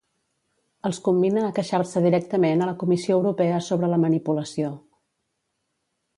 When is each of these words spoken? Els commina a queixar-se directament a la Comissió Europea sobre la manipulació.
Els 0.89 0.99
commina 1.07 1.43
a 1.47 1.51
queixar-se 1.59 2.03
directament 2.05 2.65
a 2.67 2.71
la 2.71 2.75
Comissió 2.85 3.19
Europea 3.21 3.61
sobre 3.67 3.93
la 3.93 4.01
manipulació. 4.07 4.75